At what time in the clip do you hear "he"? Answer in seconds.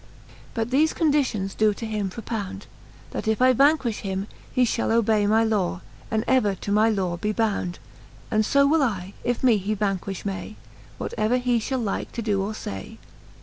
4.51-4.63, 9.57-9.75, 11.37-11.59